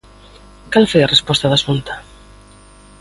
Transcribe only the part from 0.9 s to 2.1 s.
foi a resposta da Xunta?